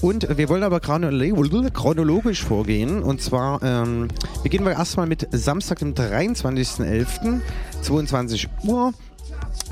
[0.00, 3.02] Und wir wollen aber chronologisch vorgehen.
[3.02, 4.08] Und zwar ähm,
[4.42, 7.40] beginnen wir erstmal mit Samstag, dem 23.11.,
[7.82, 8.92] 22 Uhr.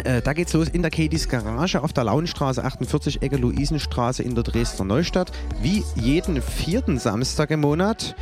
[0.05, 4.35] Äh, da geht's los in der Katie's Garage auf der Launstraße 48, Ecke Luisenstraße in
[4.35, 5.32] der Dresdner Neustadt.
[5.61, 8.15] Wie jeden vierten Samstag im Monat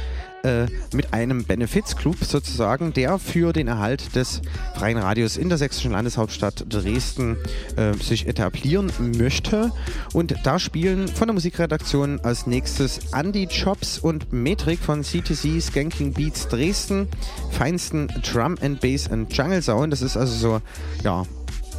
[0.42, 4.42] äh, mit einem Benefizclub sozusagen, der für den Erhalt des
[4.74, 7.36] freien Radios in der sächsischen Landeshauptstadt Dresden
[7.76, 9.72] äh, sich etablieren möchte.
[10.12, 16.12] Und da spielen von der Musikredaktion als nächstes Andy Chops und Metrik von CTC Skanking
[16.12, 17.08] Beats Dresden,
[17.50, 19.92] feinsten Drum and Bass and Jungle Sound.
[19.92, 20.62] Das ist also so,
[21.04, 21.24] ja,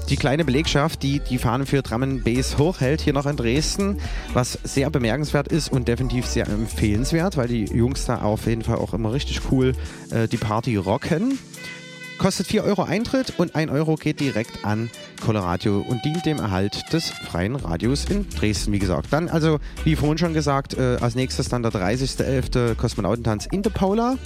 [0.10, 3.98] die kleine Belegschaft, die die Fahnen für Drum Bass hochhält, hier noch in Dresden,
[4.34, 8.78] was sehr bemerkenswert ist und definitiv sehr empfehlenswert, weil die Jungs da auf jeden Fall
[8.78, 9.74] auch immer richtig cool
[10.12, 11.38] äh, die Party rocken.
[12.18, 14.90] Kostet 4 Euro Eintritt und 1 Euro geht direkt an
[15.24, 19.08] Coloradio und dient dem Erhalt des freien Radios in Dresden, wie gesagt.
[19.12, 22.76] Dann also, wie vorhin schon gesagt, äh, als nächstes dann der 30.11.
[22.76, 24.18] Kosmonautentanz in der Paula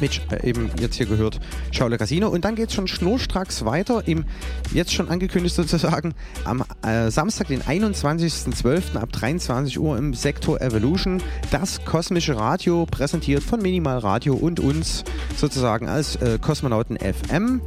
[0.00, 1.40] mit äh, eben jetzt hier gehört
[1.70, 2.28] Schaule Casino.
[2.28, 4.24] Und dann geht es schon schnurstracks weiter im
[4.72, 6.14] jetzt schon angekündigt sozusagen
[6.44, 8.96] am äh, Samstag, den 21.12.
[8.96, 11.22] ab 23 Uhr im Sektor Evolution.
[11.50, 15.04] Das kosmische Radio präsentiert von Minimal Radio und uns
[15.36, 17.60] sozusagen als äh, Kosmonauten FM.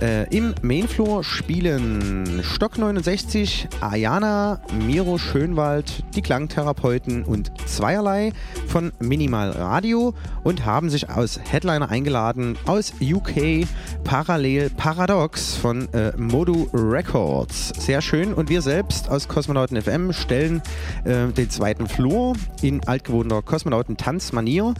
[0.00, 8.32] Äh, Im Mainfloor spielen Stock 69, Ayana, Miro Schönwald, die Klangtherapeuten und Zweierlei
[8.66, 10.12] von Minimal Radio
[10.42, 13.66] und haben sich als Headliner eingeladen aus UK
[14.02, 17.72] Parallel Paradox von äh, Modu Records.
[17.78, 18.34] Sehr schön.
[18.34, 20.60] Und wir selbst aus Kosmonauten FM stellen
[21.04, 24.74] äh, den zweiten Flur in altgewohnter Kosmonauten-Tanzmanier.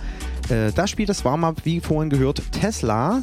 [0.49, 3.23] Äh, da spielt das Warm-up, wie vorhin gehört, Tesla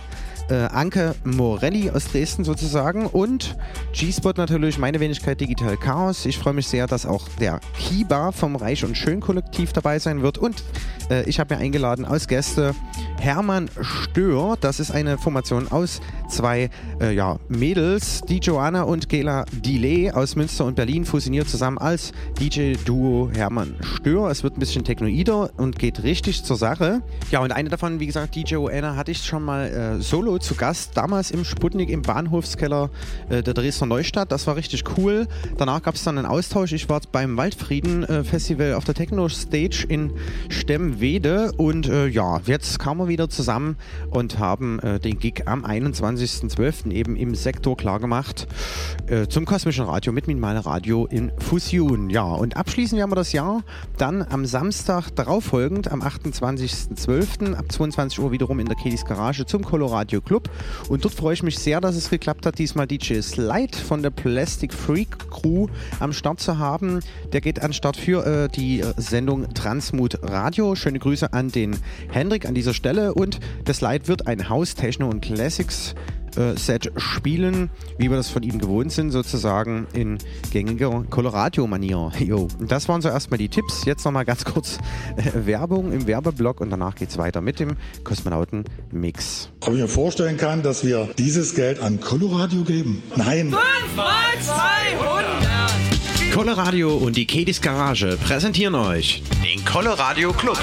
[0.51, 3.55] äh, Anke Morelli aus Dresden sozusagen und
[3.93, 6.25] G-Spot natürlich, meine Wenigkeit Digital Chaos.
[6.25, 10.21] Ich freue mich sehr, dass auch der Kiba vom Reich und Schön Kollektiv dabei sein
[10.21, 10.61] wird und
[11.09, 12.75] äh, ich habe mir eingeladen als Gäste
[13.19, 14.57] Hermann Stör.
[14.59, 16.69] Das ist eine Formation aus zwei
[16.99, 22.11] äh, ja, Mädels, die Joanna und Gela Delay aus Münster und Berlin fusioniert zusammen als
[22.39, 24.29] DJ-Duo Hermann Stör.
[24.29, 27.01] Es wird ein bisschen technoider und geht richtig zur Sache.
[27.29, 30.55] Ja, und eine davon, wie gesagt, die Joanna, hatte ich schon mal äh, solo zu
[30.55, 32.89] Gast, damals im Sputnik im Bahnhofskeller
[33.29, 34.31] äh, der Dresdner Neustadt.
[34.31, 35.27] Das war richtig cool.
[35.57, 36.73] Danach gab es dann einen Austausch.
[36.73, 40.13] Ich war beim Waldfrieden äh, auf der Techno Stage in
[40.49, 43.77] Stemmwede und äh, ja, jetzt kamen wir wieder zusammen
[44.09, 46.91] und haben äh, den Gig am 21.12.
[46.91, 48.47] eben im Sektor klargemacht
[49.07, 52.09] äh, zum kosmischen Radio mit Minimaler Radio in Fusion.
[52.09, 53.63] Ja, und abschließen werden wir das Jahr
[53.97, 57.53] dann am Samstag darauffolgend, am 28.12.
[57.53, 60.49] ab 22 Uhr wiederum in der Kedis Garage zum Coloradio Club.
[60.89, 64.09] Und dort freue ich mich sehr, dass es geklappt hat, diesmal DJ Slide von der
[64.09, 65.67] Plastic Freak Crew
[65.99, 66.99] am Start zu haben.
[67.33, 70.75] Der geht an Start für äh, die Sendung Transmut Radio.
[70.75, 71.77] Schöne Grüße an den
[72.09, 73.13] Hendrik an dieser Stelle.
[73.13, 76.20] Und der Slide wird ein House, Techno und Classics äh,
[76.55, 80.17] Set spielen, wie wir das von ihm gewohnt sind, sozusagen in
[80.51, 82.11] gängiger Colorado-Manier.
[82.59, 83.85] Das waren so erstmal die Tipps.
[83.85, 84.77] Jetzt nochmal ganz kurz
[85.17, 89.49] äh, Werbung im Werbeblock und danach geht es weiter mit dem Kosmonauten-Mix.
[89.61, 93.03] Ob ich mir vorstellen kann, dass wir dieses Geld an Coloradio geben?
[93.15, 93.51] Nein.
[93.51, 94.05] 5 mal
[94.39, 95.90] 200!
[96.33, 100.57] Coloradio und die Kedis Garage präsentieren euch den Coloradio Club.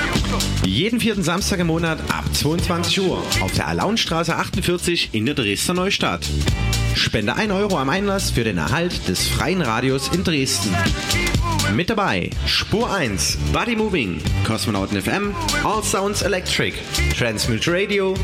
[0.64, 5.74] Jeden vierten Samstag im Monat ab 22 Uhr auf der Alaunstraße 48 in der Dresdner
[5.74, 6.26] Neustadt.
[6.94, 10.74] Spende 1 Euro am Einlass für den Erhalt des freien Radios in Dresden.
[11.74, 15.34] Mit dabei Spur 1, Body Moving, Kosmonauten FM,
[15.64, 16.76] All Sounds Electric,
[17.16, 18.14] Transmute Radio,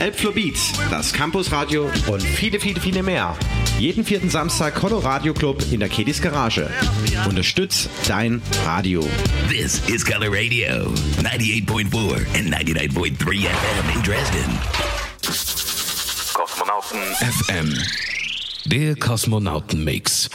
[0.00, 3.36] Elbflow Beats, das Campus Radio und viele, viele, viele mehr.
[3.78, 6.70] Jeden vierten Samstag Coloradio Club in der Kedis Garage.
[7.28, 9.06] Unterstütz dein Radio.
[9.48, 10.92] This is Color Radio,
[11.22, 14.58] 98.4 and 99.3 FM in Dresden.
[16.34, 17.74] Kosmonauten FM.
[18.66, 20.30] Der Kosmonauten-Mix.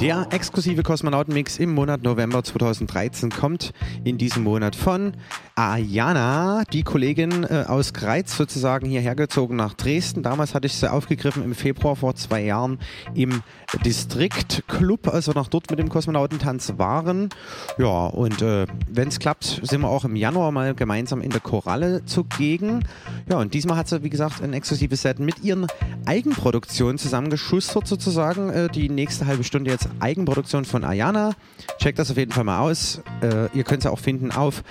[0.00, 5.12] Der exklusive Kosmonautenmix im Monat November 2013 kommt in diesem Monat von
[5.60, 10.22] Ayana, die Kollegin äh, aus Greiz sozusagen hierher gezogen nach Dresden.
[10.22, 12.78] Damals hatte ich sie aufgegriffen im Februar vor zwei Jahren
[13.14, 13.42] im
[13.84, 17.28] Distrikt Club, als wir noch dort mit dem Kosmonautentanz waren.
[17.76, 21.40] Ja, und äh, wenn es klappt, sind wir auch im Januar mal gemeinsam in der
[21.40, 22.82] Koralle zugegen.
[23.28, 25.66] Ja, und diesmal hat sie, wie gesagt, ein exklusives Set mit ihren
[26.06, 28.48] Eigenproduktionen zusammengeschustert sozusagen.
[28.48, 31.32] Äh, die nächste halbe Stunde jetzt Eigenproduktion von Ayana.
[31.78, 33.02] Checkt das auf jeden Fall mal aus.
[33.20, 34.62] Äh, ihr könnt es auch finden auf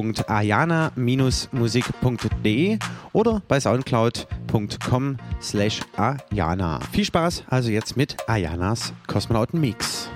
[0.00, 2.78] www.ayana-musik.de
[3.12, 6.80] oder bei soundcloud.com slash Ayana.
[6.92, 10.08] Viel Spaß also jetzt mit Ayanas Kosmonauten Mix.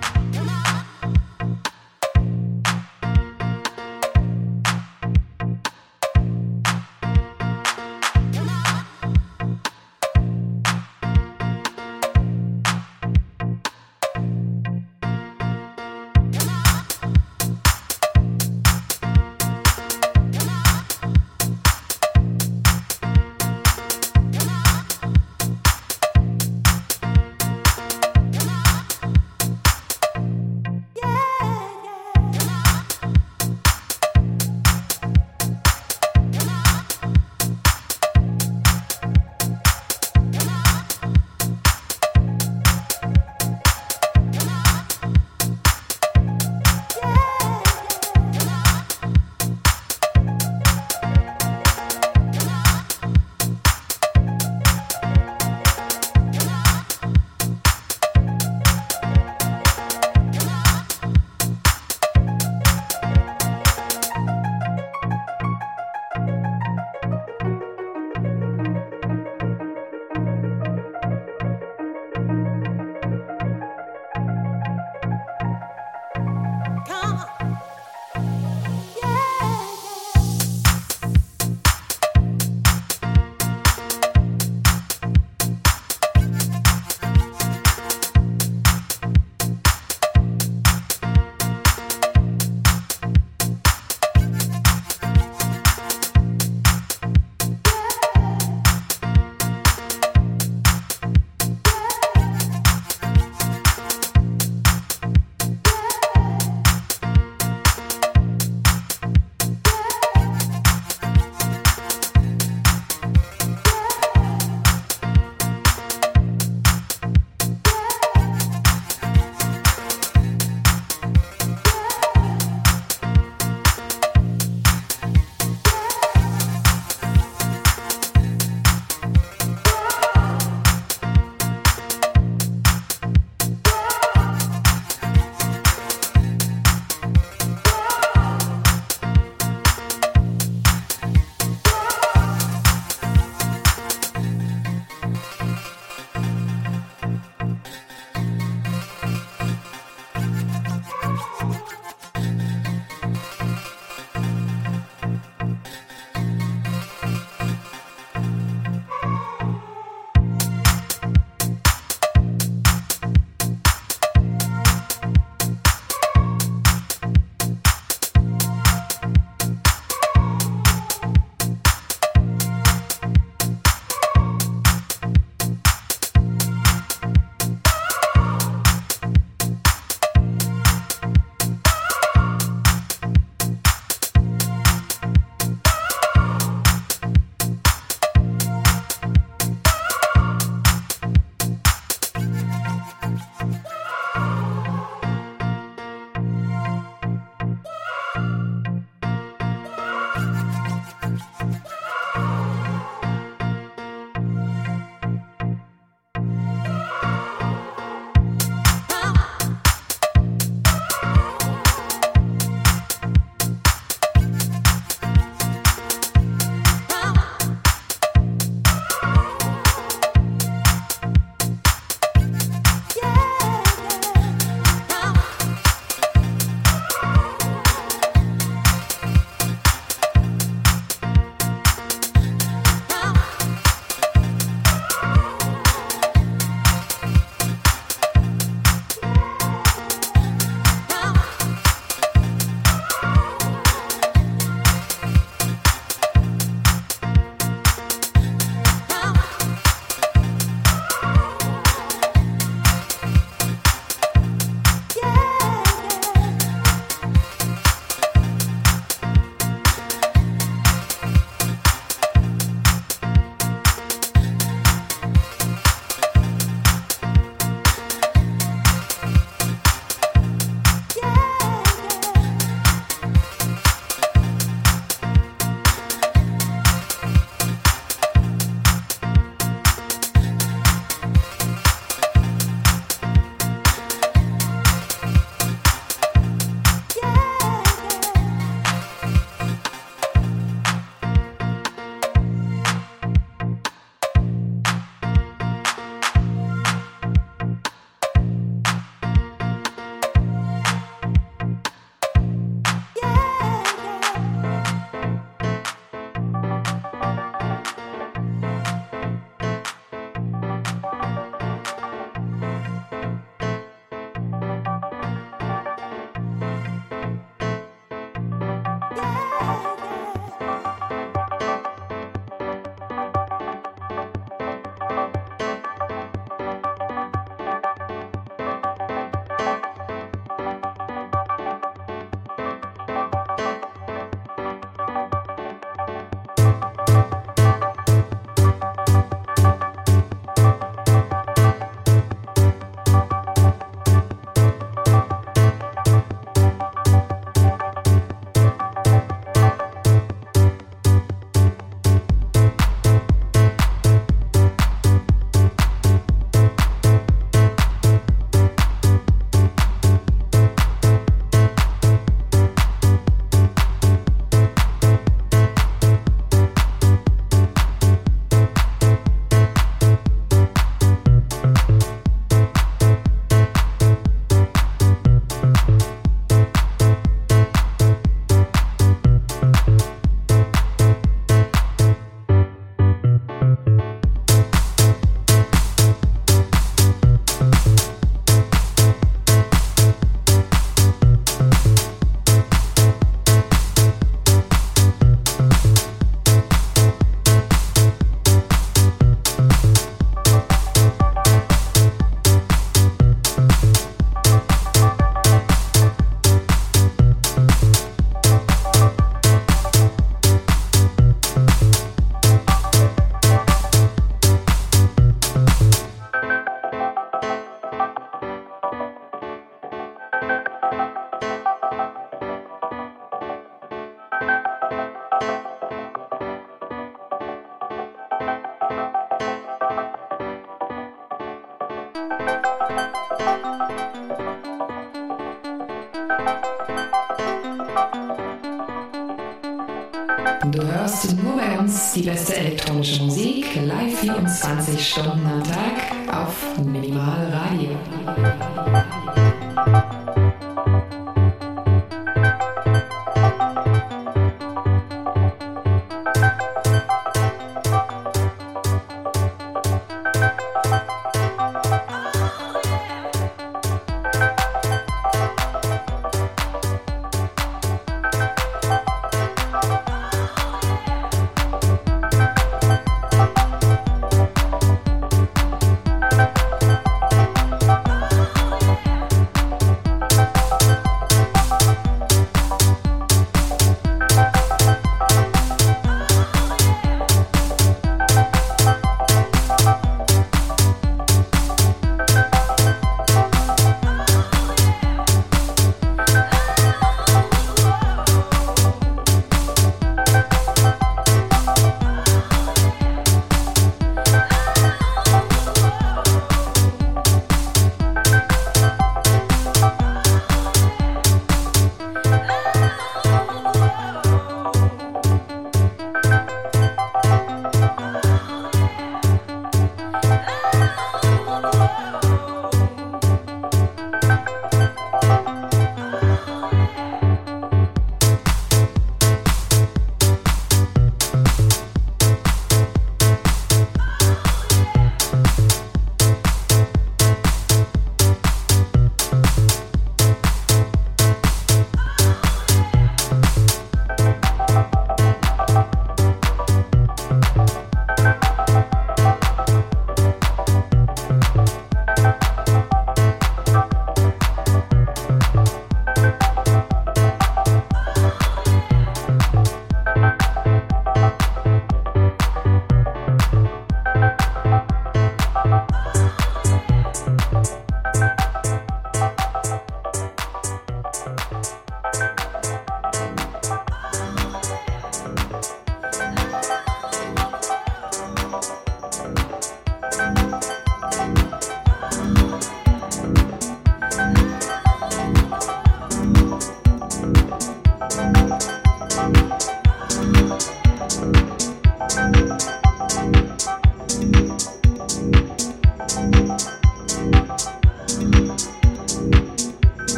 [444.84, 445.43] Stunde.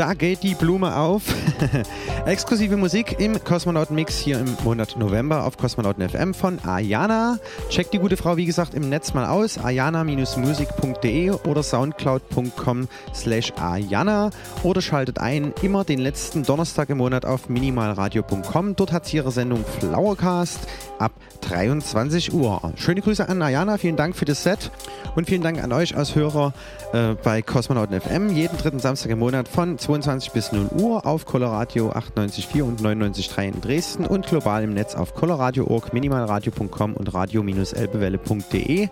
[0.00, 1.24] Da geht die Blume auf.
[2.24, 7.38] Exklusive Musik im Kosmonauten-Mix hier im Monat November auf Kosmonauten FM von Ayana.
[7.68, 9.58] Checkt die gute Frau, wie gesagt, im Netz mal aus.
[9.58, 14.30] ayana-musik.de oder soundcloud.com slash ayana
[14.62, 18.76] oder schaltet ein immer den letzten Donnerstag im Monat auf minimalradio.com.
[18.76, 20.60] Dort hat sie ihre Sendung Flowercast
[20.98, 21.12] ab
[21.42, 22.72] 23 Uhr.
[22.76, 24.70] Schöne Grüße an Ayana, vielen Dank für das Set
[25.14, 26.52] und vielen Dank an euch als Hörer
[26.92, 28.30] äh, bei Kosmonauten FM.
[28.34, 33.42] Jeden dritten Samstag im Monat von 22 bis 0 Uhr auf Coloradio 98.4 und 99.3
[33.42, 38.88] in Dresden und global im Netz auf coloradio.org, minimalradio.com und radio-elbewelle.de.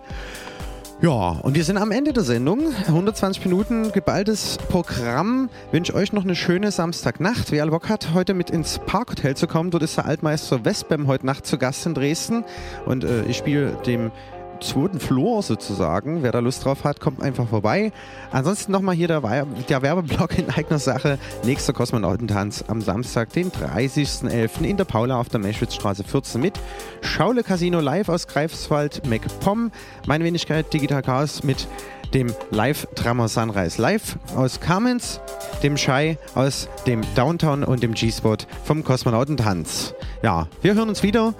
[1.00, 2.74] Ja, und wir sind am Ende der Sendung.
[2.88, 5.48] 120 Minuten geballtes Programm.
[5.70, 7.52] Wünsche euch noch eine schöne Samstagnacht.
[7.52, 11.24] Wer Bock hat, heute mit ins Parkhotel zu kommen, dort ist der Altmeister Westbem heute
[11.24, 12.44] Nacht zu Gast in Dresden.
[12.84, 14.10] Und äh, ich spiele dem
[14.60, 16.22] zweiten Floor sozusagen.
[16.22, 17.92] Wer da Lust drauf hat, kommt einfach vorbei.
[18.30, 19.20] Ansonsten nochmal hier der,
[19.68, 21.18] der Werbeblock in eigener Sache.
[21.44, 24.62] Nächster Kosmonautentanz am Samstag, den 30.11.
[24.62, 26.54] in der Paula auf der Meschwitzstraße 14 mit
[27.00, 29.70] Schaule Casino live aus Greifswald, MacPom,
[30.06, 31.66] meine Wenigkeit Digital Chaos mit
[32.14, 35.20] dem Live-Drummer Sunrise Live aus Kamenz,
[35.62, 39.94] dem Shai aus dem Downtown und dem G-Spot vom Kosmonautentanz.
[40.22, 41.34] Ja, wir hören uns wieder.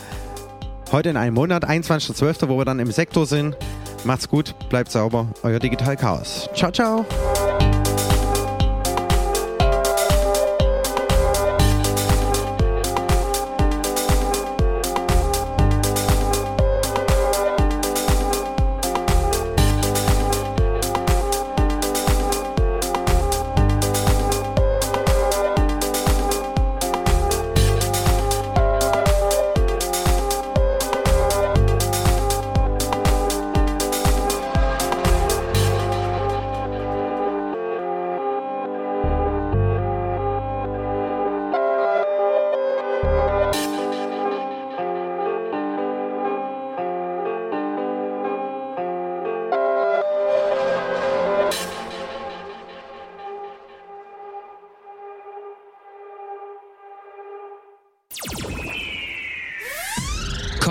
[0.90, 3.56] Heute in einem Monat, 21.12., wo wir dann im Sektor sind.
[4.04, 6.48] Macht's gut, bleibt sauber, euer Digital Chaos.
[6.54, 7.04] Ciao, ciao.